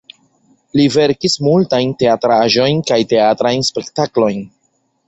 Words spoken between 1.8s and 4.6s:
teatraĵojn kaj teatrajn spektaklojn.